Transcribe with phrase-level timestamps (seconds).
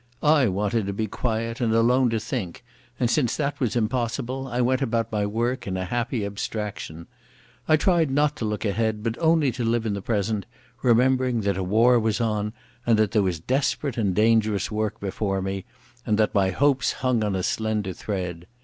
[0.23, 2.63] I wanted to be quiet and alone to think,
[2.99, 7.05] and since that was impossible I went about my work in a happy abstraction.
[7.67, 10.47] I tried not to look ahead, but only to live in the present,
[10.81, 12.51] remembering that a war was on,
[12.83, 15.65] and that there was desperate and dangerous business before me,
[16.03, 18.47] and that my hopes hung on a slender thread.